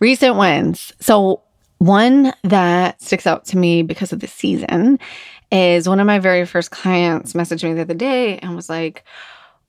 [0.00, 0.92] Recent wins.
[1.00, 1.42] So,
[1.78, 4.98] one that sticks out to me because of the season
[5.52, 9.04] is one of my very first clients messaged me the other day and was like,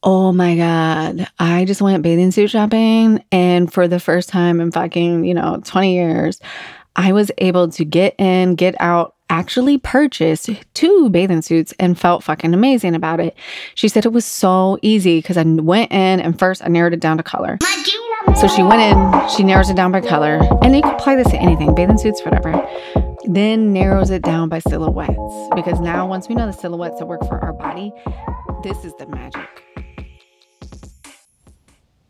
[0.04, 3.24] Oh my God, I just went bathing suit shopping.
[3.32, 6.40] And for the first time in fucking, you know, 20 years,
[6.96, 12.24] I was able to get in, get out, actually purchase two bathing suits and felt
[12.24, 13.36] fucking amazing about it.
[13.74, 17.00] She said it was so easy because I went in and first I narrowed it
[17.00, 17.58] down to color.
[18.36, 21.30] So she went in, she narrows it down by color, and you can apply this
[21.30, 22.68] to anything, bathing suits, whatever.
[23.24, 27.22] Then narrows it down by silhouettes because now once we know the silhouettes that work
[27.22, 27.94] for our body,
[28.62, 29.64] this is the magic.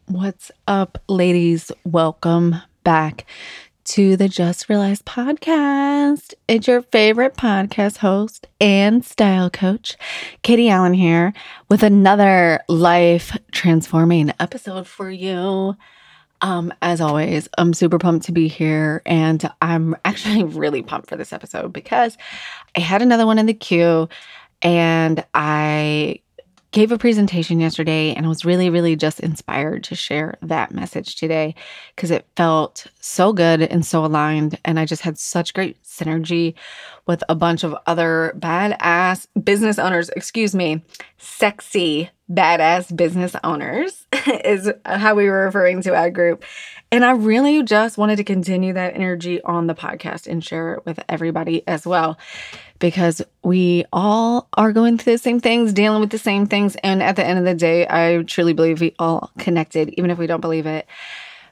[0.07, 1.71] What's up, ladies?
[1.85, 3.25] Welcome back
[3.85, 6.33] to the Just Realized podcast.
[6.47, 9.95] It's your favorite podcast host and style coach,
[10.41, 11.33] Katie Allen here,
[11.69, 15.75] with another life transforming episode for you.
[16.41, 21.15] Um, as always, I'm super pumped to be here, and I'm actually really pumped for
[21.15, 22.17] this episode because
[22.75, 24.09] I had another one in the queue,
[24.61, 26.19] and I
[26.75, 31.15] gave a presentation yesterday and I was really, really just inspired to share that message
[31.15, 31.55] today
[31.95, 34.59] because it felt so good and so aligned.
[34.65, 36.53] And I just had such great synergy
[37.07, 40.83] with a bunch of other badass business owners, excuse me,
[41.17, 44.07] sexy badass business owners
[44.43, 46.43] is how we were referring to our group.
[46.91, 50.85] And I really just wanted to continue that energy on the podcast and share it
[50.85, 52.17] with everybody as well
[52.79, 56.75] because we all are going through the same things, dealing with the same things.
[56.83, 60.17] And at the end of the day, I truly believe we all connected, even if
[60.17, 60.87] we don't believe it.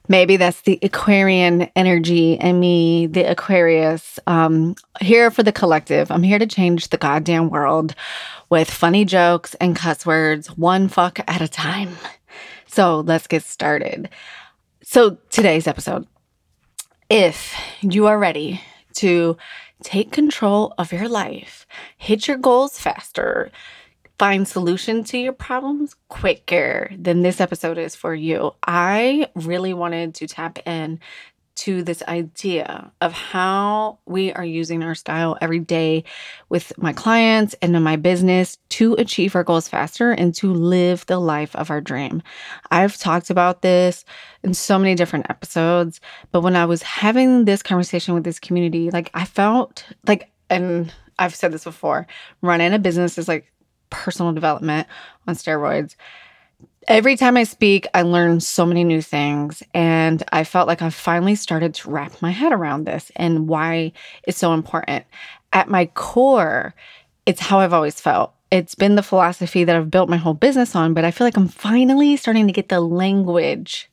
[0.09, 6.11] Maybe that's the Aquarian energy and me, the Aquarius, um, here for the collective.
[6.11, 7.95] I'm here to change the goddamn world
[8.49, 11.95] with funny jokes and cuss words, one fuck at a time.
[12.67, 14.09] So let's get started.
[14.83, 16.07] So, today's episode
[17.09, 18.59] if you are ready
[18.93, 19.37] to
[19.83, 23.51] take control of your life, hit your goals faster,
[24.23, 28.53] find solution to your problems quicker, then this episode is for you.
[28.65, 31.01] I really wanted to tap in
[31.55, 36.05] to this idea of how we are using our style every day
[36.47, 41.05] with my clients and in my business to achieve our goals faster and to live
[41.07, 42.23] the life of our dream.
[42.71, 44.05] I've talked about this
[44.41, 45.99] in so many different episodes,
[46.31, 50.93] but when I was having this conversation with this community, like I felt like, and
[51.19, 52.07] I've said this before,
[52.41, 53.52] running a business is like
[53.93, 54.87] personal development
[55.27, 55.95] on steroids
[56.87, 59.63] every time I speak, I learn so many new things.
[59.73, 63.93] And I felt like I finally started to wrap my head around this and why
[64.23, 65.05] it's so important.
[65.51, 66.73] At my core,
[67.25, 68.33] it's how I've always felt.
[68.51, 71.37] It's been the philosophy that I've built my whole business on, but I feel like
[71.37, 73.89] I'm finally starting to get the language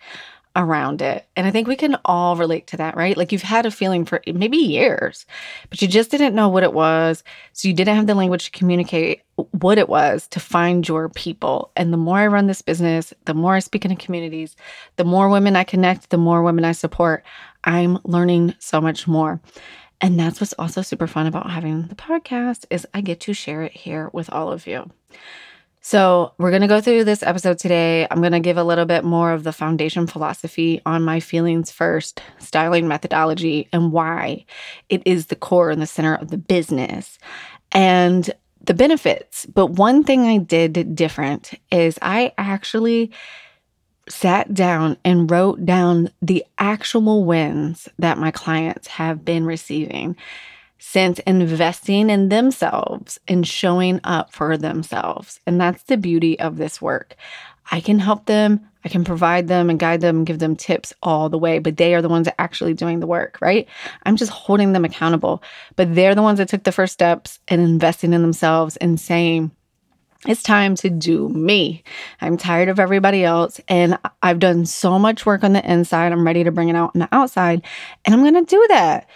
[0.56, 1.27] around it.
[1.37, 3.16] And I think we can all relate to that, right?
[3.16, 5.27] Like you've had a feeling for maybe years,
[5.69, 7.22] but you just didn't know what it was.
[7.53, 11.71] So you didn't have the language to communicate what it was to find your people.
[11.77, 14.56] And the more I run this business, the more I speak in communities,
[14.97, 17.25] the more women I connect, the more women I support,
[17.65, 19.41] I'm learning so much more.
[20.00, 23.62] And that's what's also super fun about having the podcast is I get to share
[23.62, 24.91] it here with all of you.
[25.82, 28.06] So, we're going to go through this episode today.
[28.10, 31.70] I'm going to give a little bit more of the foundation philosophy on my feelings
[31.70, 34.44] first, styling methodology, and why
[34.90, 37.19] it is the core and the center of the business
[37.72, 38.30] and
[38.62, 39.46] the benefits.
[39.46, 43.10] But one thing I did different is I actually
[44.06, 50.16] sat down and wrote down the actual wins that my clients have been receiving
[50.80, 55.38] since investing in themselves and showing up for themselves.
[55.46, 57.14] And that's the beauty of this work.
[57.70, 60.94] I can help them, I can provide them and guide them and give them tips
[61.02, 63.69] all the way, but they are the ones actually doing the work, right?
[64.04, 65.42] I'm just holding them accountable,
[65.76, 69.50] but they're the ones that took the first steps and investing in themselves and saying,
[70.26, 71.84] it's time to do me.
[72.20, 76.12] I'm tired of everybody else and I've done so much work on the inside.
[76.12, 77.62] I'm ready to bring it out on the outside
[78.04, 79.08] and I'm going to do that.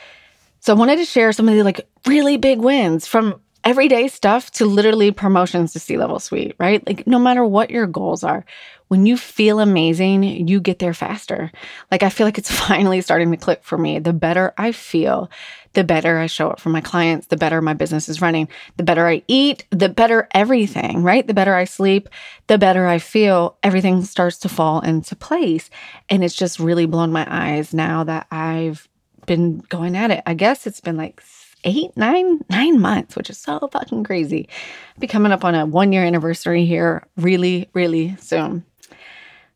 [0.64, 4.50] So I wanted to share some of the like really big wins from everyday stuff
[4.52, 6.82] to literally promotions to C level suite, right?
[6.86, 8.46] Like no matter what your goals are,
[8.88, 11.52] when you feel amazing, you get there faster.
[11.90, 13.98] Like I feel like it's finally starting to click for me.
[13.98, 15.30] The better I feel,
[15.74, 18.84] the better I show up for my clients, the better my business is running, the
[18.84, 21.26] better I eat, the better everything, right?
[21.26, 22.08] The better I sleep,
[22.46, 25.68] the better I feel, everything starts to fall into place.
[26.08, 28.88] And it's just really blown my eyes now that I've
[29.26, 30.22] been going at it.
[30.26, 31.22] I guess it's been like
[31.64, 34.48] eight, nine, nine months, which is so fucking crazy.
[34.94, 38.64] I'll be coming up on a one year anniversary here really, really soon.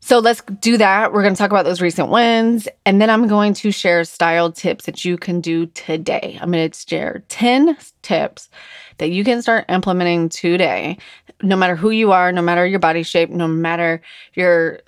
[0.00, 1.12] So let's do that.
[1.12, 2.68] We're going to talk about those recent wins.
[2.86, 6.38] And then I'm going to share style tips that you can do today.
[6.40, 8.48] I'm going to share 10 tips
[8.98, 10.98] that you can start implementing today,
[11.42, 14.00] no matter who you are, no matter your body shape, no matter
[14.34, 14.80] your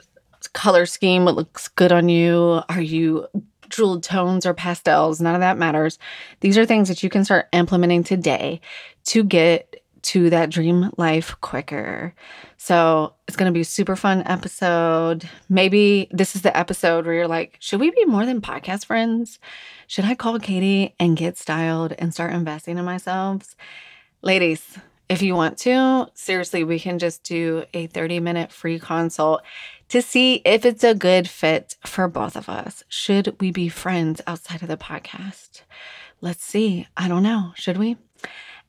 [0.53, 2.63] color scheme, what looks good on you.
[2.69, 3.27] Are you
[3.71, 5.21] jeweled tones or pastels?
[5.21, 5.99] None of that matters.
[6.41, 8.61] These are things that you can start implementing today
[9.07, 12.15] to get to that dream life quicker.
[12.57, 15.29] So it's going to be a super fun episode.
[15.49, 19.39] Maybe this is the episode where you're like, should we be more than podcast friends?
[19.87, 23.55] Should I call Katie and get styled and start investing in myself?
[24.23, 24.79] Ladies,
[25.11, 29.43] if you want to, seriously, we can just do a 30 minute free consult
[29.89, 32.85] to see if it's a good fit for both of us.
[32.89, 35.63] Should we be friends outside of the podcast?
[36.21, 36.87] Let's see.
[36.97, 37.53] I don't know.
[37.57, 37.97] Should we?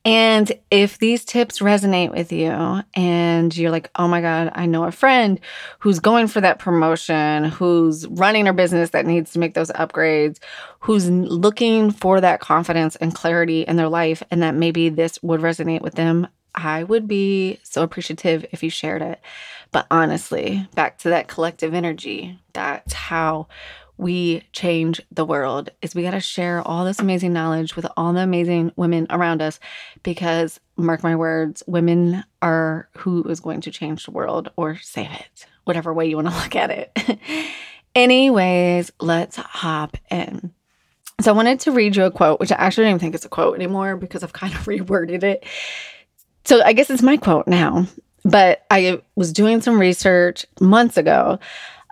[0.03, 4.83] And if these tips resonate with you and you're like, oh my God, I know
[4.85, 5.39] a friend
[5.77, 10.39] who's going for that promotion, who's running a business that needs to make those upgrades,
[10.79, 15.41] who's looking for that confidence and clarity in their life, and that maybe this would
[15.41, 19.21] resonate with them, I would be so appreciative if you shared it.
[19.71, 23.47] But honestly, back to that collective energy, that's how
[24.01, 28.11] we change the world is we got to share all this amazing knowledge with all
[28.13, 29.59] the amazing women around us
[30.01, 35.11] because mark my words women are who is going to change the world or save
[35.11, 37.19] it whatever way you want to look at it.
[37.93, 40.51] Anyways let's hop in.
[41.21, 43.25] So i wanted to read you a quote which i actually don't even think it's
[43.25, 45.45] a quote anymore because i've kind of reworded it.
[46.43, 47.85] So i guess it's my quote now
[48.23, 51.39] but i was doing some research months ago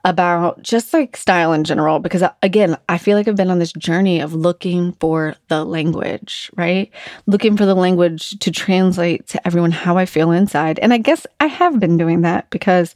[0.06, 3.60] about just like style in general because uh, again i feel like i've been on
[3.60, 6.92] this journey of looking for the language right?
[7.26, 10.80] Looking for the language to translate to everyone how i feel inside.
[10.80, 12.96] And i guess i have been doing that because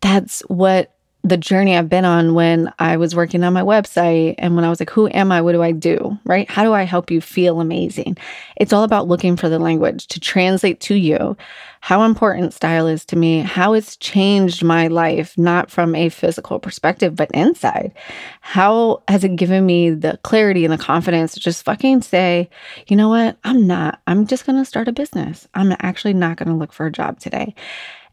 [0.00, 0.95] that's what
[1.26, 4.68] the journey I've been on when I was working on my website and when I
[4.68, 5.40] was like, who am I?
[5.40, 6.16] What do I do?
[6.24, 6.48] Right?
[6.48, 8.16] How do I help you feel amazing?
[8.56, 11.36] It's all about looking for the language to translate to you
[11.80, 16.58] how important style is to me, how it's changed my life, not from a physical
[16.58, 17.92] perspective, but inside.
[18.40, 22.50] How has it given me the clarity and the confidence to just fucking say,
[22.86, 23.36] you know what?
[23.42, 25.48] I'm not, I'm just going to start a business.
[25.54, 27.54] I'm actually not going to look for a job today.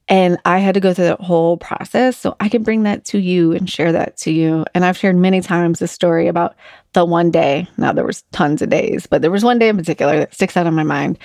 [0.10, 2.18] And I had to go through that whole process.
[2.18, 4.66] So I can bring that to you and share that to you.
[4.74, 6.56] And I've shared many times the story about
[6.94, 7.68] the one day.
[7.78, 10.58] Now there was tons of days, but there was one day in particular that sticks
[10.58, 11.18] out in my mind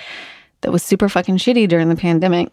[0.61, 2.51] that was super fucking shitty during the pandemic.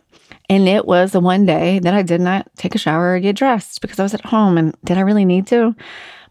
[0.49, 3.37] And it was the one day that I did not take a shower or get
[3.37, 4.58] dressed because I was at home.
[4.58, 5.75] And did I really need to?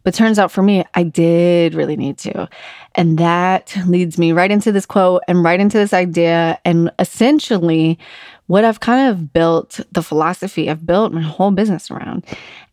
[0.04, 2.48] But turns out for me, I did really need to.
[2.94, 6.60] And that leads me right into this quote and right into this idea.
[6.64, 7.98] And essentially,
[8.48, 12.26] what I've kind of built, the philosophy I've built my whole business around.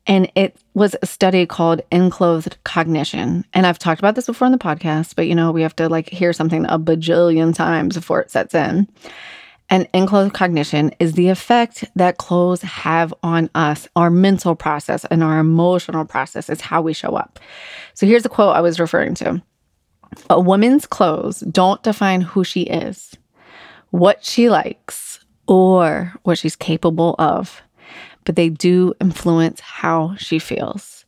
[0.06, 3.44] And it was a study called Enclothed Cognition.
[3.52, 5.88] And I've talked about this before in the podcast, but you know, we have to
[5.88, 8.88] like hear something a bajillion times before it sets in.
[9.70, 15.22] And enclothed cognition is the effect that clothes have on us, our mental process and
[15.22, 17.38] our emotional process is how we show up.
[17.94, 19.40] So here's a quote I was referring to
[20.28, 23.16] A woman's clothes don't define who she is,
[23.90, 25.01] what she likes,
[25.46, 27.62] or what she's capable of,
[28.24, 31.04] but they do influence how she feels.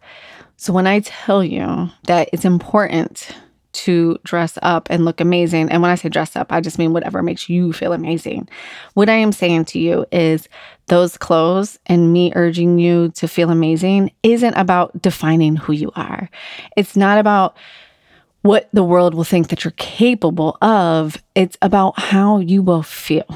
[0.56, 3.28] So when I tell you that it's important
[3.72, 6.92] to dress up and look amazing, and when I say dress up, I just mean
[6.92, 8.48] whatever makes you feel amazing.
[8.94, 10.48] What I am saying to you is
[10.86, 16.30] those clothes and me urging you to feel amazing isn't about defining who you are.
[16.76, 17.56] It's not about
[18.42, 21.22] what the world will think that you're capable of.
[21.34, 23.26] It's about how you will feel.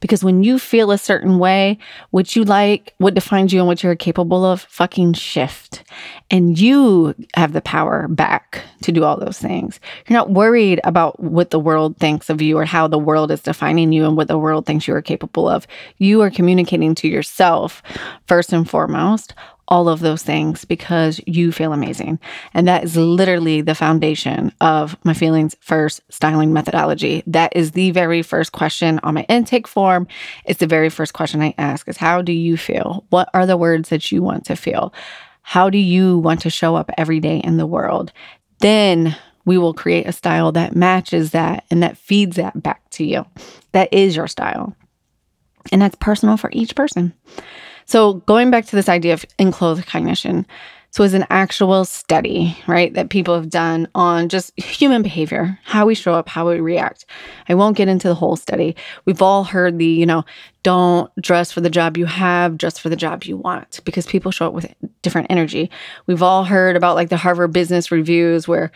[0.00, 1.78] Because when you feel a certain way,
[2.10, 5.84] what you like, what defines you and what you're capable of, fucking shift.
[6.30, 9.80] And you have the power back to do all those things.
[10.06, 13.40] You're not worried about what the world thinks of you or how the world is
[13.40, 15.66] defining you and what the world thinks you are capable of.
[15.98, 17.82] You are communicating to yourself,
[18.26, 19.34] first and foremost,
[19.68, 22.18] all of those things because you feel amazing.
[22.54, 27.22] And that is literally the foundation of my feelings first styling methodology.
[27.26, 30.06] That is the very first question on my intake form.
[30.44, 33.04] It's the very first question I ask is how do you feel?
[33.10, 34.92] What are the words that you want to feel?
[35.42, 38.12] How do you want to show up every day in the world?
[38.60, 43.04] Then we will create a style that matches that and that feeds that back to
[43.04, 43.24] you.
[43.72, 44.76] That is your style.
[45.72, 47.14] And that's personal for each person.
[47.86, 50.46] So, going back to this idea of enclothed cognition,
[50.96, 55.84] So, as an actual study, right, that people have done on just human behavior, how
[55.84, 57.04] we show up, how we react.
[57.50, 58.74] I won't get into the whole study.
[59.04, 60.24] We've all heard the, you know,
[60.62, 64.32] don't dress for the job you have, dress for the job you want, because people
[64.32, 65.70] show up with different energy.
[66.06, 68.72] We've all heard about like the Harvard Business Reviews, where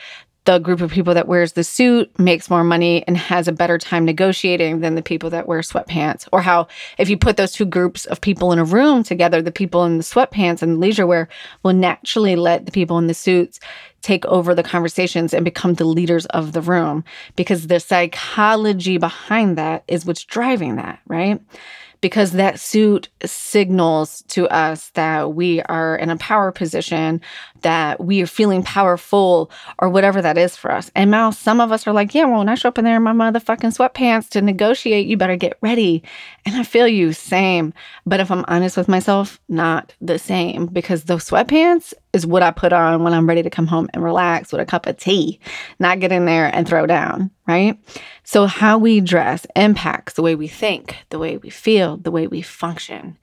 [0.51, 3.79] the group of people that wears the suit makes more money and has a better
[3.79, 6.27] time negotiating than the people that wear sweatpants.
[6.33, 6.67] Or how
[6.99, 9.99] if you put those two groups of people in a room together the people in
[9.99, 11.29] the sweatpants and the leisure wear
[11.63, 13.61] will naturally let the people in the suits
[14.03, 17.05] take over the conversations and become the leaders of the room
[17.37, 21.41] because the psychology behind that is what's driving that right
[22.01, 27.21] because that suit signals to us that we are in a power position,
[27.63, 30.91] that we are feeling powerful, or whatever that is for us.
[30.95, 32.97] And now some of us are like, yeah, well, when I show up in there
[32.97, 36.03] in my motherfucking sweatpants to negotiate, you better get ready.
[36.47, 37.75] And I feel you, same.
[38.07, 42.51] But if I'm honest with myself, not the same because those sweatpants is what I
[42.51, 45.39] put on when I'm ready to come home and relax with a cup of tea,
[45.79, 47.79] not get in there and throw down, right?
[48.25, 52.27] So, how we dress impacts the way we think, the way we feel, the way
[52.27, 53.19] we function.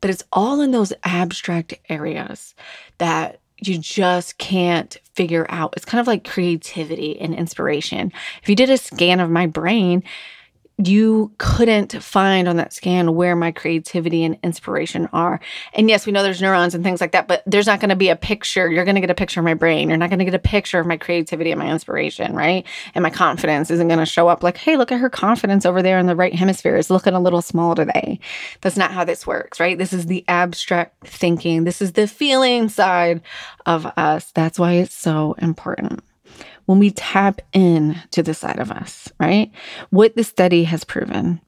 [0.00, 2.54] But it's all in those abstract areas
[2.98, 5.74] that you just can't figure out.
[5.76, 8.12] It's kind of like creativity and inspiration.
[8.42, 10.02] If you did a scan of my brain,
[10.78, 15.40] you couldn't find on that scan where my creativity and inspiration are.
[15.72, 17.96] And yes, we know there's neurons and things like that, but there's not going to
[17.96, 18.70] be a picture.
[18.70, 19.88] You're going to get a picture of my brain.
[19.88, 22.66] You're not going to get a picture of my creativity and my inspiration, right?
[22.94, 25.82] And my confidence isn't going to show up like, hey, look at her confidence over
[25.82, 28.20] there in the right hemisphere is looking a little small today.
[28.60, 29.78] That's not how this works, right?
[29.78, 31.64] This is the abstract thinking.
[31.64, 33.22] This is the feeling side
[33.64, 34.30] of us.
[34.32, 36.02] That's why it's so important
[36.66, 39.50] when we tap in to the side of us, right?
[39.90, 41.40] What the study has proven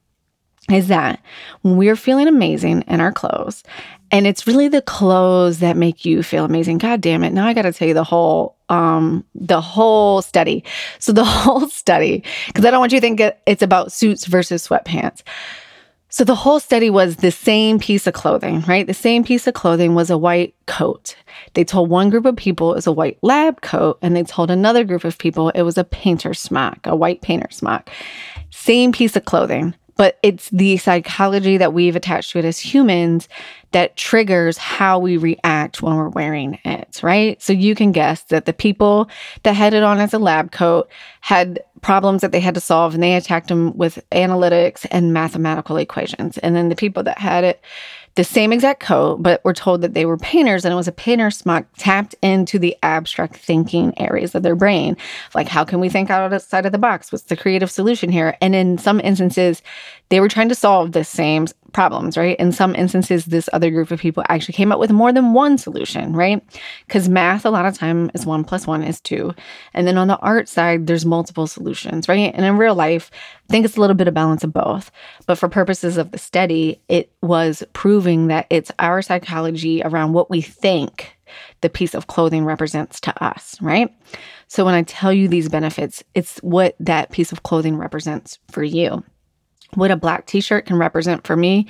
[0.71, 1.21] is that
[1.61, 3.63] when we are feeling amazing in our clothes,
[4.11, 6.79] and it's really the clothes that make you feel amazing.
[6.79, 7.31] God damn it.
[7.31, 10.63] Now I got to tell you the whole um the whole study.
[10.99, 14.67] So the whole study because I don't want you to think it's about suits versus
[14.67, 15.21] sweatpants.
[16.11, 18.87] So the whole study was the same piece of clothing, right?
[18.87, 21.15] The same piece of clothing was a white coat.
[21.53, 24.49] They told one group of people it was a white lab coat, and they told
[24.49, 27.91] another group of people it was a painter smock, a white painter smock.
[28.49, 33.29] Same piece of clothing, but it's the psychology that we've attached to it as humans
[33.71, 37.39] that triggers how we react when we're wearing it, right?
[37.41, 39.09] So you can guess that the people
[39.43, 40.89] that had it on as a lab coat
[41.21, 45.77] had problems that they had to solve and they attacked them with analytics and mathematical
[45.77, 46.37] equations.
[46.39, 47.61] And then the people that had it
[48.15, 50.91] the same exact coat, but were told that they were painters and it was a
[50.91, 54.97] painter smock tapped into the abstract thinking areas of their brain.
[55.33, 57.13] Like, how can we think outside of the box?
[57.13, 58.35] What's the creative solution here?
[58.41, 59.61] And in some instances,
[60.09, 62.37] they were trying to solve the same problems, right?
[62.39, 65.57] In some instances, this other group of people actually came up with more than one
[65.57, 66.43] solution, right?
[66.87, 69.33] Because math, a lot of time, is one plus one is two.
[69.73, 72.33] And then on the art side, there's multiple solutions, right?
[72.33, 73.11] And in real life,
[73.49, 74.91] I think it's a little bit of balance of both.
[75.27, 80.29] But for purposes of the study, it was proving that it's our psychology around what
[80.29, 81.15] we think
[81.61, 83.93] the piece of clothing represents to us, right?
[84.47, 88.63] So when I tell you these benefits, it's what that piece of clothing represents for
[88.63, 89.03] you
[89.75, 91.67] what a black t-shirt can represent for me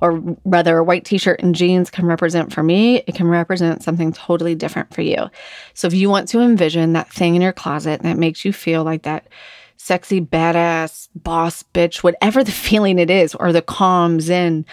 [0.00, 4.12] or rather a white t-shirt and jeans can represent for me it can represent something
[4.12, 5.28] totally different for you.
[5.74, 8.84] So if you want to envision that thing in your closet that makes you feel
[8.84, 9.28] like that
[9.76, 14.64] sexy badass boss bitch whatever the feeling it is or the calm zen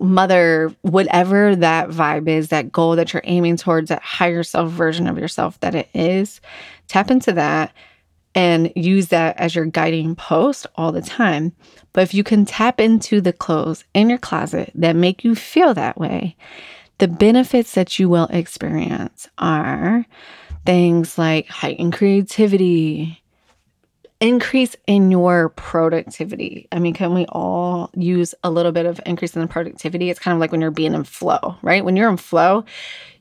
[0.00, 5.06] mother whatever that vibe is that goal that you're aiming towards that higher self version
[5.06, 6.40] of yourself that it is
[6.88, 7.72] tap into that
[8.34, 11.52] and use that as your guiding post all the time.
[11.92, 15.74] But if you can tap into the clothes in your closet that make you feel
[15.74, 16.36] that way,
[16.98, 20.06] the benefits that you will experience are
[20.64, 23.22] things like heightened creativity,
[24.20, 26.68] increase in your productivity.
[26.70, 30.10] I mean, can we all use a little bit of increase in the productivity?
[30.10, 31.84] It's kind of like when you're being in flow, right?
[31.84, 32.64] When you're in flow,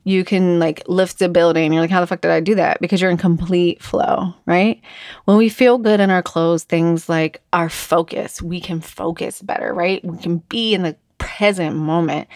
[0.03, 1.71] you can like lift a building.
[1.71, 2.79] You're like, how the fuck did I do that?
[2.81, 4.81] Because you're in complete flow, right?
[5.25, 9.73] When we feel good in our clothes, things like our focus, we can focus better,
[9.73, 10.03] right?
[10.03, 12.27] We can be in the present moment.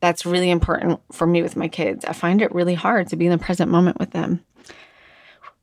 [0.00, 2.04] That's really important for me with my kids.
[2.04, 4.44] I find it really hard to be in the present moment with them.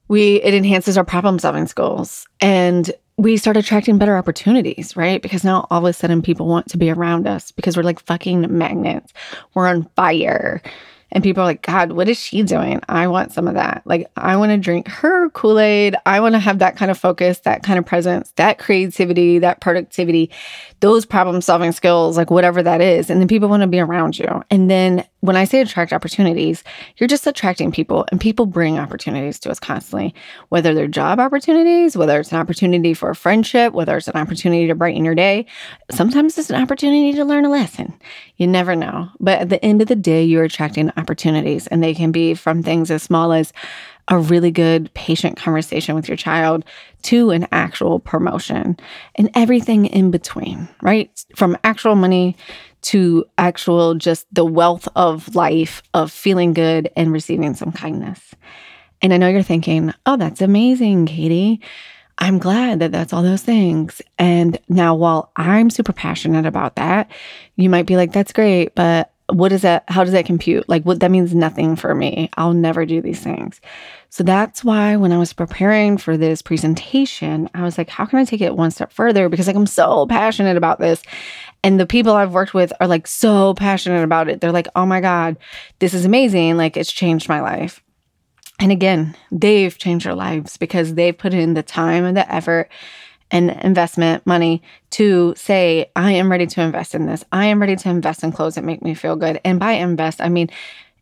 [0.07, 5.21] We it enhances our problem solving skills and we start attracting better opportunities, right?
[5.21, 7.99] Because now all of a sudden people want to be around us because we're like
[7.99, 9.11] fucking magnets.
[9.53, 10.61] We're on fire
[11.11, 12.81] And people are like, God, what is she doing?
[12.89, 13.81] I want some of that.
[13.85, 15.95] Like, I want to drink her Kool Aid.
[16.05, 19.61] I want to have that kind of focus, that kind of presence, that creativity, that
[19.61, 20.29] productivity,
[20.81, 23.09] those problem solving skills, like whatever that is.
[23.09, 24.43] And then people want to be around you.
[24.51, 26.63] And then when I say attract opportunities,
[26.97, 30.13] you're just attracting people, and people bring opportunities to us constantly,
[30.49, 34.67] whether they're job opportunities, whether it's an opportunity for a friendship, whether it's an opportunity
[34.67, 35.45] to brighten your day.
[35.89, 37.97] Sometimes it's an opportunity to learn a lesson.
[38.37, 39.09] You never know.
[39.19, 42.63] But at the end of the day, you're attracting opportunities, and they can be from
[42.63, 43.53] things as small as
[44.09, 46.63] a really good patient conversation with your child
[47.03, 48.77] to an actual promotion
[49.15, 51.11] and everything in between, right?
[51.35, 52.35] From actual money
[52.83, 58.33] to actual just the wealth of life of feeling good and receiving some kindness.
[59.01, 61.61] And I know you're thinking, oh, that's amazing, Katie.
[62.19, 64.01] I'm glad that that's all those things.
[64.17, 67.11] And now, while I'm super passionate about that,
[67.57, 69.83] you might be like, that's great, but what is that?
[69.87, 70.67] How does that compute?
[70.69, 72.29] Like, what that means nothing for me.
[72.37, 73.59] I'll never do these things.
[74.09, 78.19] So that's why when I was preparing for this presentation, I was like, how can
[78.19, 79.27] I take it one step further?
[79.27, 81.03] Because like I'm so passionate about this.
[81.63, 84.39] And the people I've worked with are like so passionate about it.
[84.39, 85.37] They're like, oh my God,
[85.79, 86.55] this is amazing.
[86.55, 87.83] Like it's changed my life.
[88.59, 92.69] And again, they've changed their lives because they've put in the time and the effort
[93.31, 97.23] and investment money to say, I am ready to invest in this.
[97.31, 99.39] I am ready to invest in clothes that make me feel good.
[99.43, 100.49] And by invest, I mean,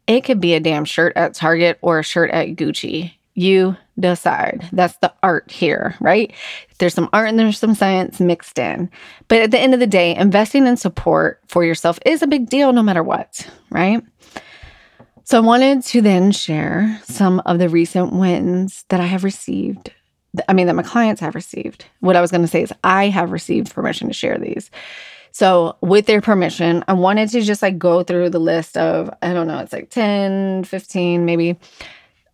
[0.08, 3.14] it could be a damn shirt at Target or a shirt at Gucci.
[3.34, 4.68] You decide.
[4.72, 6.34] That's the art here, right?
[6.78, 8.90] There's some art and there's some science mixed in.
[9.28, 12.50] But at the end of the day, investing in support for yourself is a big
[12.50, 14.02] deal no matter what, right?
[15.26, 19.92] So I wanted to then share some of the recent wins that I have received.
[20.48, 21.86] I mean, that my clients have received.
[22.00, 24.70] What I was going to say is, I have received permission to share these.
[25.32, 29.34] So, with their permission, I wanted to just like go through the list of, I
[29.34, 31.58] don't know, it's like 10, 15, maybe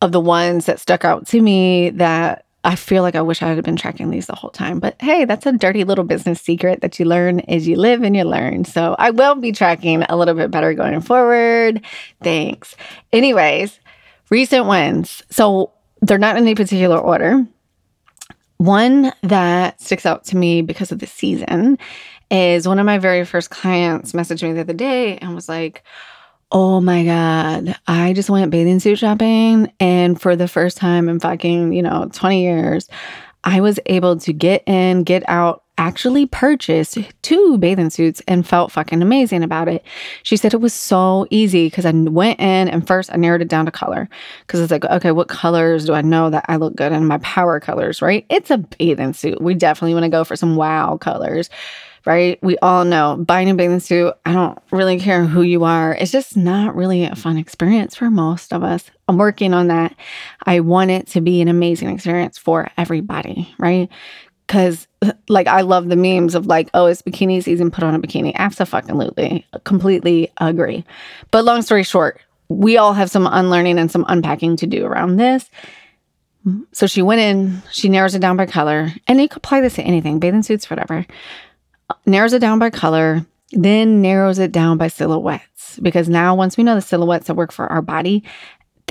[0.01, 3.47] of the ones that stuck out to me that I feel like I wish I
[3.47, 4.79] had been tracking these the whole time.
[4.79, 8.15] But hey, that's a dirty little business secret that you learn as you live and
[8.15, 8.65] you learn.
[8.65, 11.83] So I will be tracking a little bit better going forward.
[12.21, 12.75] Thanks.
[13.11, 13.79] Anyways,
[14.29, 15.23] recent wins.
[15.31, 17.45] So they're not in any particular order.
[18.61, 21.79] One that sticks out to me because of the season
[22.29, 25.83] is one of my very first clients messaged me the other day and was like,
[26.51, 27.75] Oh my God.
[27.87, 29.73] I just went bathing suit shopping.
[29.79, 32.87] And for the first time in fucking, you know, 20 years,
[33.43, 38.71] I was able to get in, get out, actually purchased two bathing suits and felt
[38.71, 39.83] fucking amazing about it.
[40.21, 43.47] She said it was so easy because I went in and first I narrowed it
[43.47, 44.07] down to color
[44.45, 47.17] because it's like, okay, what colors do I know that I look good in my
[47.17, 48.27] power colors, right?
[48.29, 49.41] It's a bathing suit.
[49.41, 51.49] We definitely want to go for some wow colors
[52.05, 52.41] right?
[52.41, 55.93] We all know buying a bathing suit, I don't really care who you are.
[55.93, 58.89] It's just not really a fun experience for most of us.
[59.07, 59.95] I'm working on that.
[60.45, 63.87] I want it to be an amazing experience for everybody, right?
[64.51, 64.87] Because,
[65.29, 68.33] like, I love the memes of like, oh, it's bikini season, put on a bikini.
[68.35, 70.83] Absolutely, completely agree.
[71.31, 75.15] But long story short, we all have some unlearning and some unpacking to do around
[75.15, 75.49] this.
[76.73, 79.75] So she went in, she narrows it down by color, and you could apply this
[79.75, 81.05] to anything, bathing suits, whatever
[82.05, 85.79] narrows it down by color, then narrows it down by silhouettes.
[85.81, 88.23] Because now, once we know the silhouettes that work for our body,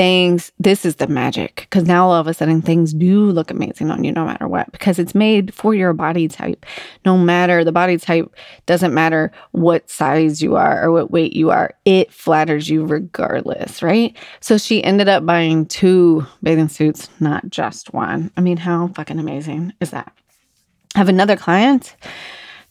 [0.00, 1.56] things, this is the magic.
[1.56, 4.72] Because now all of a sudden things do look amazing on you no matter what,
[4.72, 6.64] because it's made for your body type.
[7.04, 8.34] No matter the body type,
[8.64, 13.82] doesn't matter what size you are or what weight you are, it flatters you regardless,
[13.82, 14.16] right?
[14.40, 18.30] So she ended up buying two bathing suits, not just one.
[18.38, 20.10] I mean, how fucking amazing is that?
[20.94, 21.94] I have another client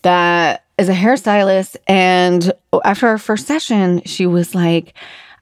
[0.01, 1.77] that is a hairstylist.
[1.87, 2.51] And
[2.83, 4.95] after our first session, she was like,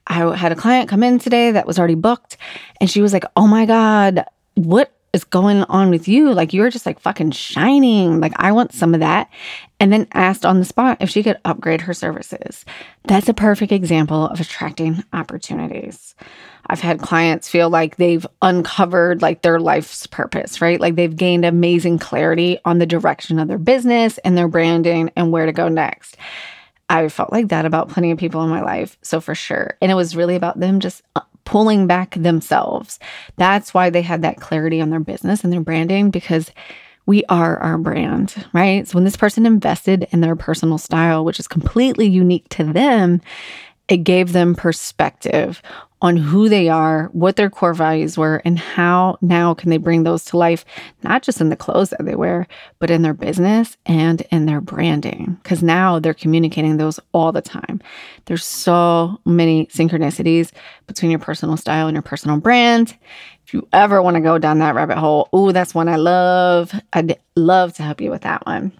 [0.08, 2.36] I had a client come in today that was already booked.
[2.80, 6.34] And she was like, Oh my God, what is going on with you?
[6.34, 8.20] Like, you're just like fucking shining.
[8.20, 9.30] Like, I want some of that.
[9.80, 12.64] And then asked on the spot if she could upgrade her services.
[13.04, 16.14] That's a perfect example of attracting opportunities.
[16.66, 20.80] I've had clients feel like they've uncovered like their life's purpose, right?
[20.80, 25.32] Like they've gained amazing clarity on the direction of their business and their branding and
[25.32, 26.16] where to go next.
[26.88, 28.96] I felt like that about plenty of people in my life.
[29.02, 29.76] So for sure.
[29.80, 32.98] And it was really about them just uh, pulling back themselves.
[33.36, 36.50] That's why they had that clarity on their business and their branding because
[37.06, 38.86] we are our brand, right?
[38.86, 43.22] So when this person invested in their personal style, which is completely unique to them,
[43.88, 45.62] it gave them perspective
[46.00, 50.04] on who they are, what their core values were, and how now can they bring
[50.04, 50.64] those to life,
[51.02, 52.46] not just in the clothes that they wear,
[52.78, 55.36] but in their business and in their branding.
[55.42, 57.80] Because now they're communicating those all the time.
[58.26, 60.52] There's so many synchronicities
[60.86, 62.96] between your personal style and your personal brand.
[63.44, 66.72] If you ever want to go down that rabbit hole, oh, that's one I love.
[66.92, 68.72] I'd love to help you with that one.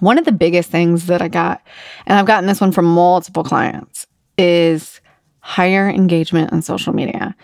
[0.00, 1.62] One of the biggest things that I got,
[2.06, 5.00] and I've gotten this one from multiple clients, is
[5.48, 7.34] higher engagement on social media.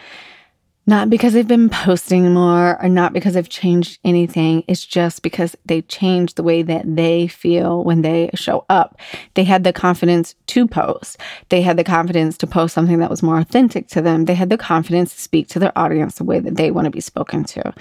[0.87, 4.63] Not because they've been posting more or not because they've changed anything.
[4.69, 9.01] It's just because they changed the way that they feel when they show up.
[9.33, 11.17] They had the confidence to post.
[11.49, 14.27] They had the confidence to post something that was more authentic to them.
[14.27, 16.91] They had the confidence to speak to their audience the way that they want to
[16.91, 17.73] be spoken to.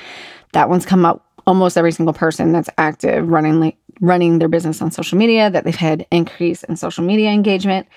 [0.53, 4.81] That one's come up almost every single person that's active running like running their business
[4.81, 7.87] on social media that they've had increase in social media engagement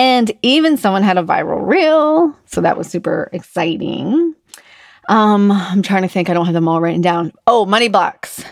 [0.00, 2.34] and even someone had a viral reel.
[2.46, 4.34] So that was super exciting.
[5.10, 7.32] Um, I'm trying to think, I don't have them all written down.
[7.46, 8.42] Oh, money blocks.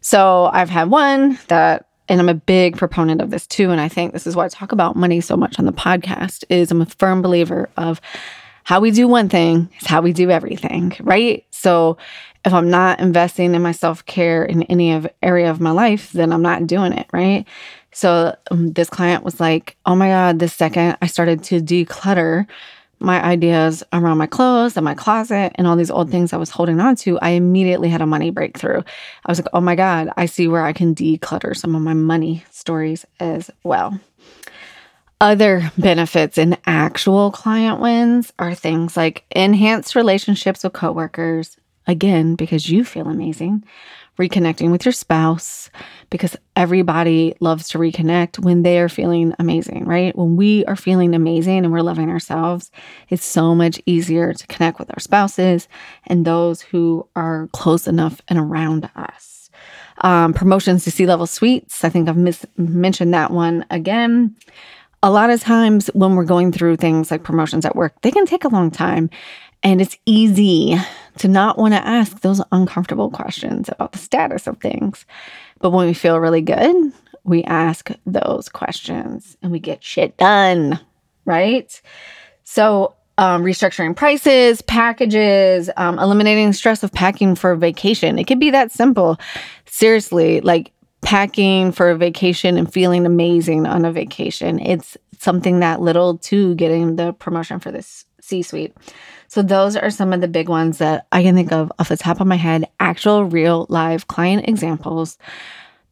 [0.00, 3.70] So I've had one that and I'm a big proponent of this too.
[3.72, 6.44] And I think this is why I talk about money so much on the podcast,
[6.48, 8.00] is I'm a firm believer of
[8.64, 11.44] how we do one thing is how we do everything, right?
[11.50, 11.98] So
[12.44, 16.32] if I'm not investing in my self-care in any of area of my life, then
[16.32, 17.44] I'm not doing it, right?
[17.92, 22.46] So um, this client was like, oh my God, the second I started to declutter
[22.98, 26.50] my ideas around my clothes and my closet and all these old things I was
[26.50, 28.78] holding on to, I immediately had a money breakthrough.
[29.24, 31.94] I was like, oh my God, I see where I can declutter some of my
[31.94, 33.98] money stories as well.
[35.20, 42.68] Other benefits in actual client wins are things like enhanced relationships with coworkers, again, because
[42.68, 43.64] you feel amazing,
[44.18, 45.70] reconnecting with your spouse
[46.10, 50.16] because everybody loves to reconnect when they are feeling amazing, right?
[50.16, 52.70] When we are feeling amazing and we're loving ourselves,
[53.08, 55.68] it's so much easier to connect with our spouses
[56.06, 59.50] and those who are close enough and around us.
[60.02, 61.84] Um, promotions to C level suites.
[61.84, 64.36] I think I've mis- mentioned that one again.
[65.02, 68.26] A lot of times when we're going through things like promotions at work, they can
[68.26, 69.08] take a long time.
[69.62, 70.76] And it's easy
[71.18, 75.04] to not want to ask those uncomfortable questions about the status of things.
[75.60, 76.92] But when we feel really good,
[77.24, 80.78] we ask those questions and we get shit done,
[81.24, 81.80] right?
[82.44, 88.18] So, um, restructuring prices, packages, um, eliminating stress of packing for a vacation.
[88.18, 89.18] It could be that simple.
[89.64, 94.58] Seriously, like packing for a vacation and feeling amazing on a vacation.
[94.58, 98.76] It's something that little to getting the promotion for this C suite.
[99.28, 101.96] So, those are some of the big ones that I can think of off the
[101.96, 105.18] top of my head actual, real, live client examples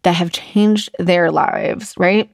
[0.02, 2.30] that have changed their lives, right?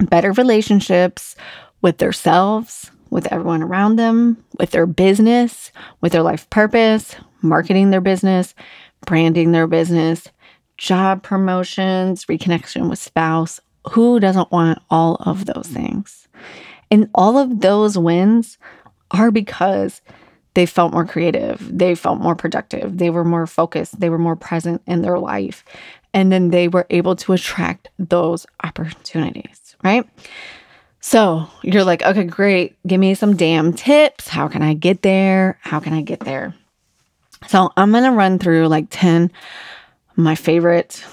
[0.00, 1.36] Better relationships
[1.82, 5.70] with themselves, with everyone around them, with their business,
[6.00, 8.54] with their life purpose, marketing their business,
[9.06, 10.28] branding their business,
[10.76, 13.60] job promotions, reconnection with spouse.
[13.92, 16.26] Who doesn't want all of those things?
[16.90, 18.58] And all of those wins
[19.10, 20.00] are because
[20.54, 24.36] they felt more creative, they felt more productive, they were more focused, they were more
[24.36, 25.64] present in their life.
[26.14, 30.08] And then they were able to attract those opportunities, right?
[31.00, 32.74] So you're like, okay, great.
[32.86, 34.28] Give me some damn tips.
[34.28, 35.58] How can I get there?
[35.60, 36.54] How can I get there?
[37.48, 39.30] So I'm going to run through like 10
[40.16, 41.04] my favorite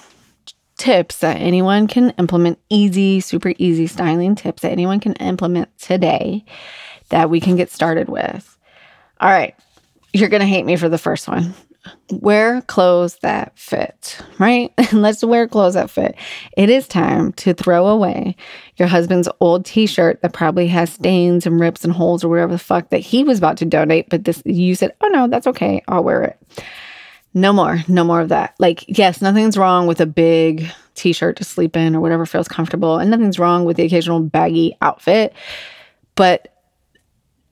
[0.77, 6.45] tips that anyone can implement easy, super easy styling tips that anyone can implement today
[7.09, 8.57] that we can get started with.
[9.19, 9.55] All right.
[10.13, 11.53] You're going to hate me for the first one.
[12.11, 14.71] Wear clothes that fit, right?
[14.93, 16.15] Let's wear clothes that fit.
[16.55, 18.37] It is time to throw away
[18.77, 22.59] your husband's old t-shirt that probably has stains and rips and holes or whatever the
[22.59, 25.83] fuck that he was about to donate, but this you said, "Oh no, that's okay.
[25.89, 26.63] I'll wear it."
[27.33, 27.79] No more.
[27.87, 28.55] No more of that.
[28.59, 32.97] Like, yes, nothing's wrong with a big t-shirt to sleep in or whatever feels comfortable,
[32.97, 35.33] and nothing's wrong with the occasional baggy outfit,
[36.15, 36.52] but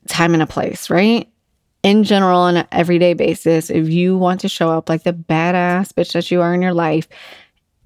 [0.07, 1.27] time and a place, right?
[1.83, 5.93] in general on an everyday basis, if you want to show up like the badass
[5.93, 7.07] bitch that you are in your life,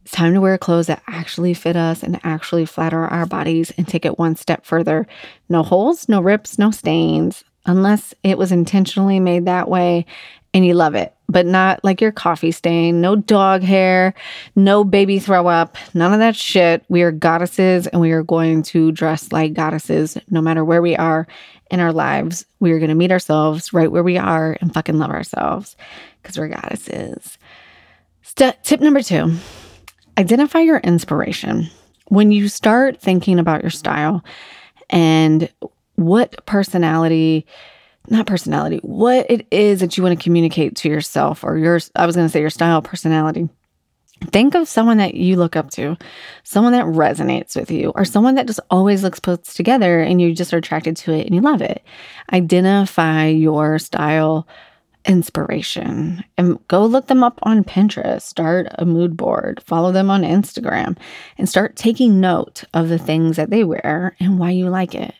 [0.03, 3.87] it's time to wear clothes that actually fit us and actually flatter our bodies and
[3.87, 5.07] take it one step further.
[5.49, 10.05] No holes, no rips, no stains, unless it was intentionally made that way
[10.53, 14.13] and you love it, but not like your coffee stain, no dog hair,
[14.55, 16.85] no baby throw up, none of that shit.
[16.87, 20.95] We are goddesses and we are going to dress like goddesses no matter where we
[20.95, 21.27] are
[21.71, 22.45] in our lives.
[22.59, 25.75] We are going to meet ourselves right where we are and fucking love ourselves
[26.21, 27.37] because we're goddesses.
[28.21, 29.35] St- tip number two
[30.17, 31.69] identify your inspiration.
[32.07, 34.23] When you start thinking about your style
[34.89, 35.51] and
[35.95, 37.45] what personality
[38.09, 42.05] not personality, what it is that you want to communicate to yourself or your, I
[42.05, 43.49] was going to say your style, personality.
[44.21, 45.97] Think of someone that you look up to,
[46.43, 50.33] someone that resonates with you, or someone that just always looks put together and you
[50.33, 51.83] just are attracted to it and you love it.
[52.31, 54.47] Identify your style
[55.05, 60.23] inspiration and go look them up on Pinterest, start a mood board, follow them on
[60.23, 60.97] Instagram,
[61.37, 65.13] and start taking note of the things that they wear and why you like it.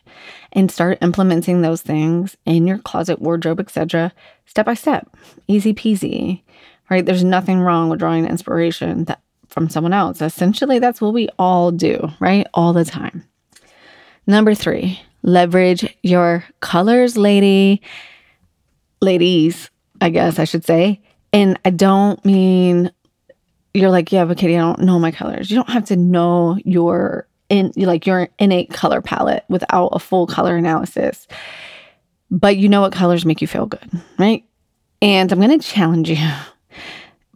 [0.52, 4.12] And start implementing those things in your closet, wardrobe, etc.,
[4.46, 5.14] step by step.
[5.46, 6.42] Easy peasy.
[6.88, 7.04] Right?
[7.04, 10.20] There's nothing wrong with drawing inspiration that from someone else.
[10.20, 12.46] Essentially, that's what we all do, right?
[12.54, 13.24] All the time.
[14.26, 17.82] Number 3, leverage your colors, lady.
[19.00, 19.70] Ladies,
[20.00, 21.00] I guess I should say.
[21.32, 22.90] And I don't mean
[23.74, 25.50] you're like, yeah, but Katie, I don't know my colors.
[25.50, 30.26] You don't have to know your in like your innate color palette without a full
[30.26, 31.26] color analysis.
[32.30, 34.44] But you know what colors make you feel good, right?
[35.02, 36.26] And I'm going to challenge you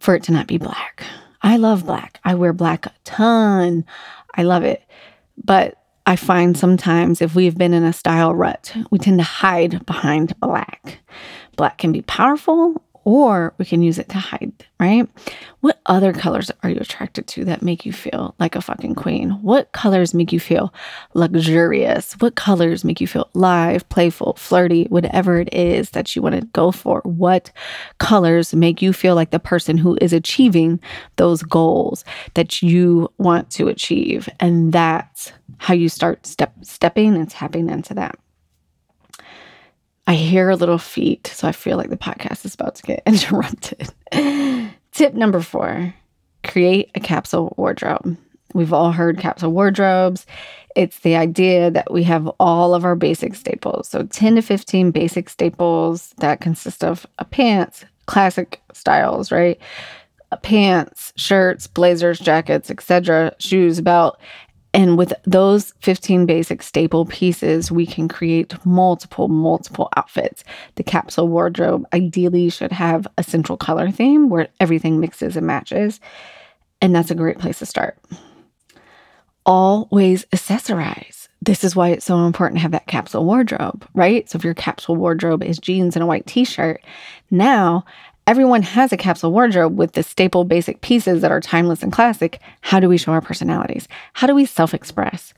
[0.01, 1.03] for it to not be black.
[1.43, 2.19] I love black.
[2.23, 3.85] I wear black a ton.
[4.35, 4.83] I love it.
[5.43, 9.85] But I find sometimes if we've been in a style rut, we tend to hide
[9.85, 10.99] behind black.
[11.55, 15.07] Black can be powerful or we can use it to hide, right?
[15.61, 19.31] What other colors are you attracted to that make you feel like a fucking queen?
[19.41, 20.73] What colors make you feel
[21.13, 22.13] luxurious?
[22.13, 26.47] What colors make you feel live, playful, flirty, whatever it is that you want to
[26.47, 27.01] go for?
[27.03, 27.51] What
[27.97, 30.79] colors make you feel like the person who is achieving
[31.15, 32.03] those goals
[32.35, 34.29] that you want to achieve?
[34.39, 38.17] And that's how you start step stepping and tapping into that.
[40.07, 43.93] I hear little feet, so I feel like the podcast is about to get interrupted.
[44.91, 45.93] Tip number four
[46.43, 48.17] create a capsule wardrobe.
[48.53, 50.25] We've all heard capsule wardrobes.
[50.75, 53.87] It's the idea that we have all of our basic staples.
[53.87, 59.59] So 10 to 15 basic staples that consist of a pants, classic styles, right?
[60.41, 64.17] Pants, shirts, blazers, jackets, etc., shoes, belt,
[64.73, 70.43] and with those 15 basic staple pieces, we can create multiple, multiple outfits.
[70.75, 75.99] The capsule wardrobe ideally should have a central color theme where everything mixes and matches.
[76.81, 77.97] And that's a great place to start.
[79.45, 81.27] Always accessorize.
[81.41, 84.29] This is why it's so important to have that capsule wardrobe, right?
[84.29, 86.81] So if your capsule wardrobe is jeans and a white t shirt,
[87.29, 87.83] now
[88.27, 92.39] Everyone has a capsule wardrobe with the staple basic pieces that are timeless and classic.
[92.61, 93.87] How do we show our personalities?
[94.13, 95.33] How do we self express?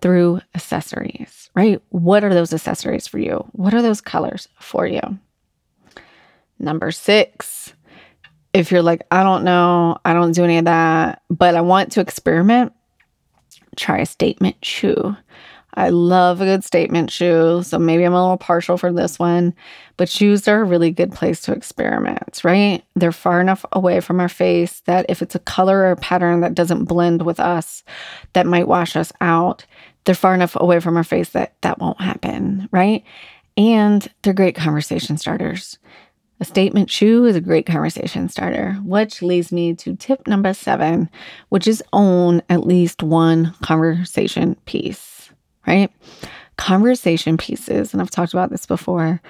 [0.00, 1.82] Through accessories, right?
[1.90, 3.44] What are those accessories for you?
[3.52, 5.00] What are those colors for you?
[6.58, 7.74] Number six,
[8.54, 11.92] if you're like, I don't know, I don't do any of that, but I want
[11.92, 12.72] to experiment,
[13.76, 15.16] try a statement shoe.
[15.74, 19.54] I love a good statement shoe, so maybe I'm a little partial for this one.
[19.96, 22.82] But shoes are a really good place to experiment, right?
[22.96, 26.40] They're far enough away from our face that if it's a color or a pattern
[26.40, 27.84] that doesn't blend with us,
[28.32, 29.64] that might wash us out,
[30.04, 33.04] they're far enough away from our face that that won't happen, right?
[33.56, 35.78] And they're great conversation starters.
[36.40, 41.10] A statement shoe is a great conversation starter, which leads me to tip number seven,
[41.50, 45.19] which is own at least one conversation piece
[45.70, 45.92] right?
[46.56, 49.22] Conversation pieces, and I've talked about this before,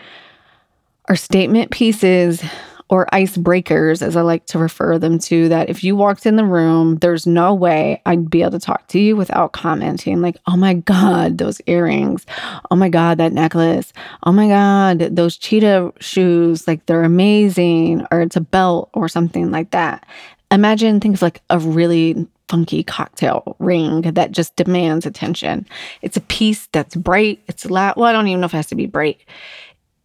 [1.09, 2.43] are statement pieces
[2.89, 6.45] or icebreakers, as I like to refer them to, that if you walked in the
[6.45, 10.57] room, there's no way I'd be able to talk to you without commenting, like, oh
[10.57, 12.27] my God, those earrings.
[12.69, 13.93] Oh my God, that necklace.
[14.25, 19.53] Oh my God, those cheetah shoes, like they're amazing, or it's a belt or something
[19.53, 20.05] like that.
[20.51, 25.65] Imagine, think of like a really funky cocktail ring that just demands attention.
[26.03, 27.41] It's a piece that's bright.
[27.47, 27.95] It's loud.
[27.97, 29.21] Well, I don't even know if it has to be bright.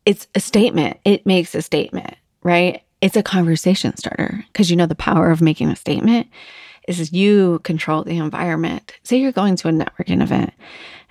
[0.06, 1.00] It's a statement.
[1.06, 2.84] It makes a statement, right?
[3.02, 6.28] It's a conversation starter because you know the power of making a statement
[6.88, 8.94] is you control the environment.
[9.02, 10.54] Say you're going to a networking event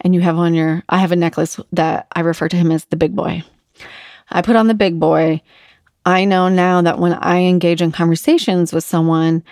[0.02, 2.84] and you have on your, I have a necklace that I refer to him as
[2.84, 3.42] the big boy.
[4.30, 5.42] I put on the big boy.
[6.06, 9.42] I know now that when I engage in conversations with someone,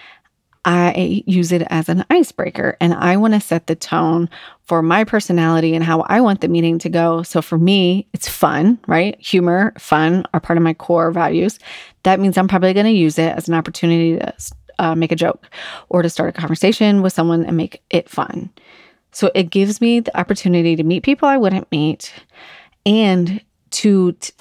[0.65, 4.31] I use it as an icebreaker and I want to set the tone
[4.63, 7.23] for my personality and how I want the meeting to go.
[7.25, 9.21] So for me, it's fun, right?
[9.21, 11.59] Humor, fun are part of my core values.
[12.05, 14.35] That means I'm probably going to use it as an opportunity to
[14.79, 15.49] uh, make a joke
[15.89, 18.51] or to start a conversation with someone and make it fun.
[19.11, 22.13] So it gives me the opportunity to meet people I wouldn't meet
[22.87, 24.33] and to t-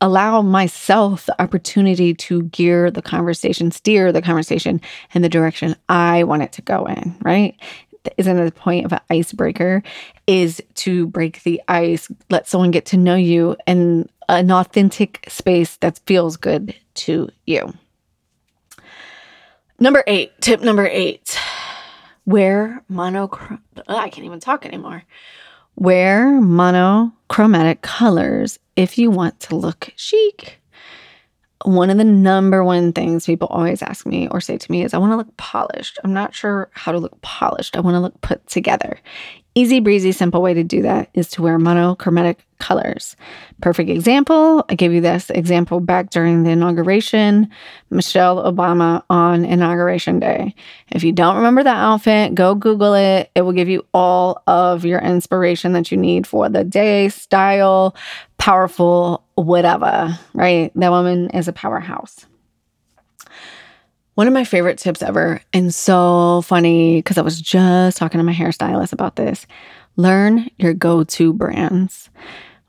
[0.00, 4.80] allow myself the opportunity to gear the conversation, steer the conversation
[5.14, 7.56] in the direction I want it to go in, right?
[8.16, 9.82] isn't the point of an icebreaker
[10.26, 15.76] is to break the ice, let someone get to know you in an authentic space
[15.76, 17.74] that feels good to you.
[19.78, 21.38] Number eight, tip number eight
[22.26, 23.62] wear monochrome.
[23.88, 25.02] I can't even talk anymore.
[25.76, 30.60] Wear monochromatic colors if you want to look chic
[31.64, 34.94] one of the number one things people always ask me or say to me is,
[34.94, 35.98] I want to look polished.
[36.02, 37.76] I'm not sure how to look polished.
[37.76, 38.98] I want to look put together.
[39.56, 43.16] Easy breezy, simple way to do that is to wear monochromatic colors.
[43.60, 44.64] Perfect example.
[44.68, 47.50] I gave you this example back during the inauguration.
[47.90, 50.54] Michelle Obama on inauguration day.
[50.90, 53.30] If you don't remember that outfit, go Google it.
[53.34, 57.96] It will give you all of your inspiration that you need for the day, style,
[58.38, 60.70] powerful, whatever, right?
[60.76, 62.24] That woman is a powerhouse.
[64.20, 68.22] One of my favorite tips ever, and so funny because I was just talking to
[68.22, 69.46] my hairstylist about this.
[69.96, 72.10] Learn your go-to brands.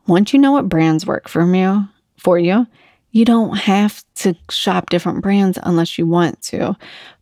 [0.07, 1.83] Once you know what brands work for you,
[2.15, 2.65] for you,
[3.11, 6.77] you don't have to shop different brands unless you want to.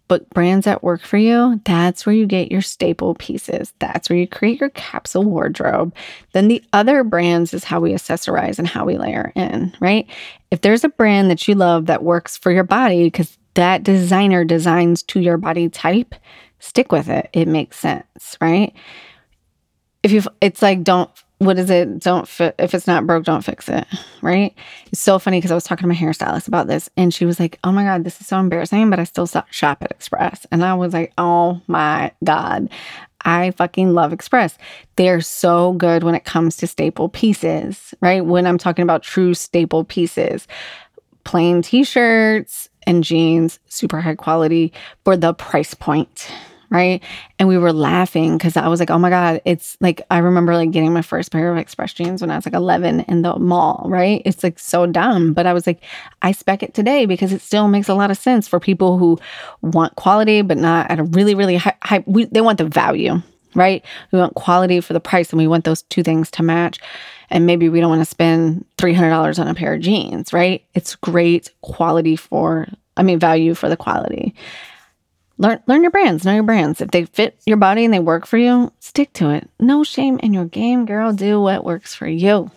[0.07, 3.73] But brands that work for you, that's where you get your staple pieces.
[3.79, 5.91] That's where you create your capsule wardrobe.
[6.33, 10.07] Then the other brands is how we accessorize and how we layer in, right?
[10.51, 14.43] If there's a brand that you love that works for your body because that designer
[14.45, 16.15] designs to your body type,
[16.59, 17.29] stick with it.
[17.33, 18.73] It makes sense, right?
[20.03, 21.09] If you it's like don't
[21.39, 21.99] what is it?
[21.99, 23.87] Don't fit if it's not broke, don't fix it.
[24.21, 24.53] Right?
[24.91, 27.39] It's so funny because I was talking to my hairstylist about this and she was
[27.39, 30.45] like, Oh my God, this is so embarrassing, but I still shop at Express.
[30.51, 32.69] And I was like, Oh my God.
[33.25, 34.57] I fucking love Express.
[34.97, 38.25] They're so good when it comes to staple pieces, right?
[38.25, 40.47] When I'm talking about true staple pieces,
[41.23, 44.73] plain t shirts and jeans, super high quality
[45.05, 46.27] for the price point,
[46.71, 47.03] right?
[47.37, 50.55] And we were laughing because I was like, oh my God, it's like, I remember
[50.55, 53.37] like getting my first pair of Express jeans when I was like 11 in the
[53.37, 54.23] mall, right?
[54.25, 55.33] It's like so dumb.
[55.33, 55.83] But I was like,
[56.23, 59.19] I spec it today because it still makes a lot of sense for people who
[59.61, 63.21] want quality, but not at a really, really high, high we, they want the value,
[63.53, 63.85] right?
[64.11, 66.79] We want quality for the price and we want those two things to match.
[67.29, 70.63] And maybe we don't want to spend $300 on a pair of jeans, right?
[70.73, 72.67] It's great quality for,
[72.99, 74.35] I mean, value for the quality
[75.39, 76.81] learn learn your brands, know your brands.
[76.81, 79.49] If they fit your body and they work for you, stick to it.
[79.59, 81.13] No shame in your game, girl.
[81.13, 82.51] Do what works for you.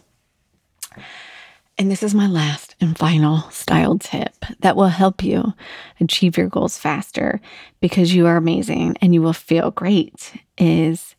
[1.78, 5.54] And this is my last and final style tip that will help you
[6.00, 7.40] achieve your goals faster
[7.80, 11.16] because you are amazing and you will feel great is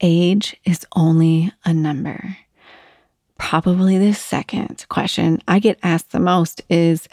[0.00, 2.36] age is only a number.
[3.38, 7.08] Probably the second question I get asked the most is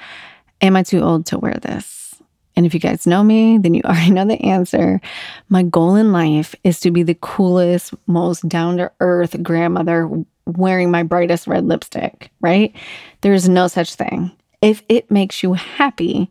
[0.62, 2.15] am I too old to wear this?
[2.56, 5.02] And if you guys know me, then you already know the answer.
[5.50, 10.10] My goal in life is to be the coolest, most down to earth grandmother
[10.45, 12.76] wearing my brightest red lipstick, right?
[13.21, 14.32] There's no such thing.
[14.62, 16.30] If it makes you happy,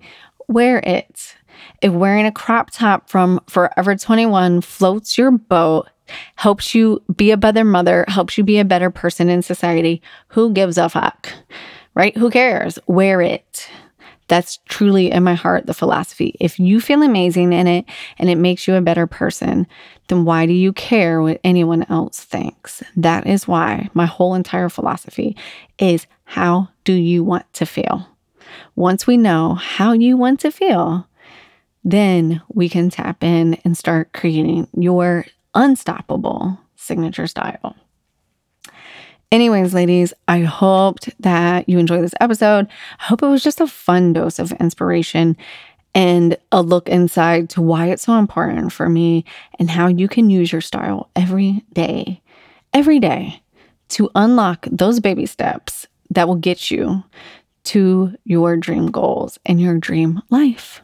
[0.48, 1.36] wear it.
[1.80, 5.88] If wearing a crop top from Forever 21 floats your boat,
[6.36, 10.52] helps you be a better mother, helps you be a better person in society, who
[10.52, 11.32] gives a fuck?
[11.94, 12.16] Right?
[12.16, 12.78] Who cares?
[12.86, 13.68] Wear it.
[14.30, 16.36] That's truly in my heart the philosophy.
[16.38, 17.84] If you feel amazing in it
[18.16, 19.66] and it makes you a better person,
[20.06, 22.80] then why do you care what anyone else thinks?
[22.94, 25.36] That is why my whole entire philosophy
[25.80, 28.06] is how do you want to feel?
[28.76, 31.08] Once we know how you want to feel,
[31.82, 37.74] then we can tap in and start creating your unstoppable signature style.
[39.32, 42.66] Anyways, ladies, I hoped that you enjoyed this episode.
[42.98, 45.36] I hope it was just a fun dose of inspiration
[45.94, 49.24] and a look inside to why it's so important for me
[49.58, 52.20] and how you can use your style every day,
[52.72, 53.40] every day
[53.90, 57.04] to unlock those baby steps that will get you
[57.62, 60.82] to your dream goals and your dream life.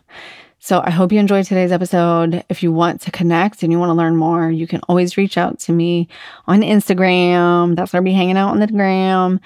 [0.66, 2.42] So I hope you enjoyed today's episode.
[2.48, 5.38] If you want to connect and you want to learn more, you can always reach
[5.38, 6.08] out to me
[6.48, 7.76] on Instagram.
[7.76, 9.38] That's where I'll be hanging out on the gram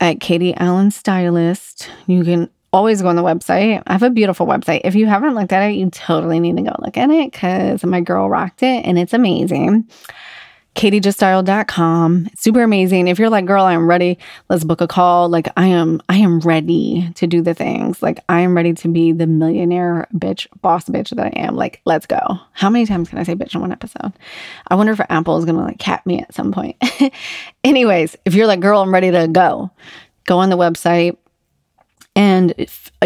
[0.00, 1.90] at Katie Allen Stylist.
[2.06, 3.82] You can always go on the website.
[3.86, 4.80] I have a beautiful website.
[4.84, 7.84] If you haven't looked at it, you totally need to go look at it because
[7.84, 9.86] my girl rocked it and it's amazing
[10.74, 12.28] katiejuststyle.com.
[12.34, 13.08] Super amazing.
[13.08, 15.28] If you're like, girl, I'm ready, let's book a call.
[15.28, 18.02] Like I am, I am ready to do the things.
[18.02, 21.56] Like I am ready to be the millionaire bitch, boss bitch that I am.
[21.56, 22.38] Like, let's go.
[22.52, 24.12] How many times can I say bitch in one episode?
[24.68, 26.76] I wonder if Apple is gonna like cap me at some point.
[27.64, 29.70] Anyways, if you're like, girl, I'm ready to go,
[30.24, 31.16] go on the website.
[32.14, 32.54] And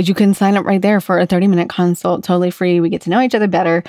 [0.00, 2.80] you can sign up right there for a 30 minute consult, totally free.
[2.80, 3.84] We get to know each other better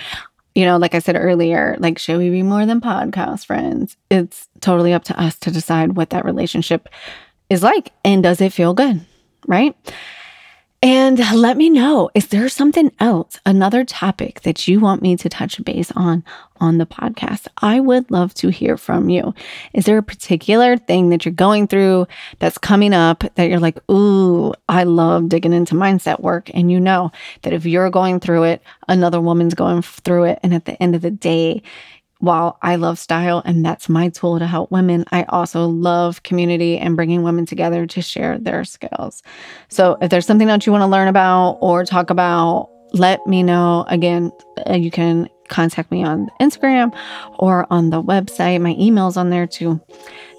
[0.57, 3.95] you know, like I said earlier, like, should we be more than podcast friends?
[4.09, 6.89] It's totally up to us to decide what that relationship
[7.47, 9.05] is like and does it feel good,
[9.45, 9.75] right?
[10.83, 15.27] And let me know is there something else, another topic that you want me to
[15.27, 16.23] touch base on
[16.57, 17.47] on the podcast?
[17.57, 19.33] I would love to hear from you.
[19.73, 22.05] Is there a particular thing that you're going through
[22.37, 26.51] that's coming up that you're like, ooh, I love digging into mindset work?
[26.53, 27.11] And you know
[27.41, 30.39] that if you're going through it, another woman's going through it.
[30.43, 31.63] And at the end of the day,
[32.19, 36.77] while I love style and that's my tool to help women, I also love community
[36.77, 39.21] and bringing women together to share their skills.
[39.69, 43.43] So if there's something else you want to learn about or talk about, let me
[43.43, 43.85] know.
[43.87, 44.31] Again,
[44.67, 46.95] uh, you can contact me on Instagram
[47.39, 48.61] or on the website.
[48.61, 49.79] My email's on there too.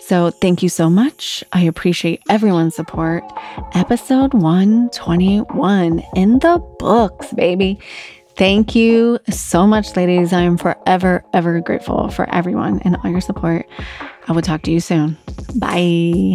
[0.00, 1.44] So thank you so much.
[1.52, 3.24] I appreciate everyone's support.
[3.74, 7.78] Episode 121 in the books, baby.
[8.38, 10.32] Thank you so much, ladies.
[10.32, 13.66] I am forever, ever grateful for everyone and all your support.
[14.28, 15.18] I will talk to you soon.
[15.56, 16.34] Bye.